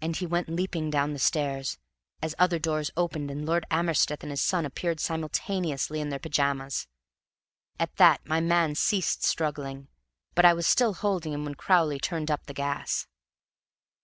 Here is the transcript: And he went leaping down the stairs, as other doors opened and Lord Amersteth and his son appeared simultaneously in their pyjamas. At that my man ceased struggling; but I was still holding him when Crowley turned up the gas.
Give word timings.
And 0.00 0.16
he 0.16 0.26
went 0.26 0.48
leaping 0.48 0.90
down 0.90 1.12
the 1.12 1.20
stairs, 1.20 1.78
as 2.20 2.34
other 2.36 2.58
doors 2.58 2.90
opened 2.96 3.30
and 3.30 3.46
Lord 3.46 3.64
Amersteth 3.70 4.24
and 4.24 4.32
his 4.32 4.40
son 4.40 4.66
appeared 4.66 4.98
simultaneously 4.98 6.00
in 6.00 6.08
their 6.08 6.18
pyjamas. 6.18 6.88
At 7.78 7.94
that 7.94 8.26
my 8.26 8.40
man 8.40 8.74
ceased 8.74 9.22
struggling; 9.22 9.86
but 10.34 10.44
I 10.44 10.52
was 10.52 10.66
still 10.66 10.94
holding 10.94 11.32
him 11.32 11.44
when 11.44 11.54
Crowley 11.54 12.00
turned 12.00 12.28
up 12.28 12.46
the 12.46 12.54
gas. 12.54 13.06